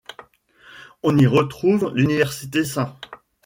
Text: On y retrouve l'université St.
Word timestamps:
On 1.03 1.15
y 1.19 1.27
retrouve 1.27 1.91
l'université 1.93 2.65
St. 2.65 2.87